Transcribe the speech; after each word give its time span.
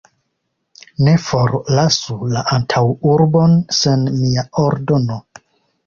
Ne 1.07 1.13
forlasu 1.25 2.17
la 2.33 2.43
antaŭurbon 2.57 3.57
sen 3.83 4.11
mia 4.19 4.51
ordono! 4.69 5.25